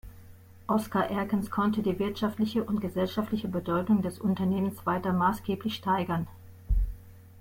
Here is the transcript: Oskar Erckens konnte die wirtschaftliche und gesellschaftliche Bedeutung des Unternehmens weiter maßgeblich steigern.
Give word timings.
Oskar 0.65 1.11
Erckens 1.11 1.51
konnte 1.51 1.83
die 1.83 1.99
wirtschaftliche 1.99 2.63
und 2.63 2.81
gesellschaftliche 2.81 3.47
Bedeutung 3.47 4.01
des 4.01 4.17
Unternehmens 4.19 4.83
weiter 4.87 5.13
maßgeblich 5.13 5.75
steigern. 5.75 6.25